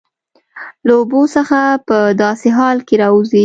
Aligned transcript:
له 0.87 0.93
اوبو 0.99 1.21
څخه 1.35 1.59
په 1.87 1.97
داسې 2.23 2.47
حال 2.57 2.77
کې 2.87 2.95
راوځي 3.03 3.39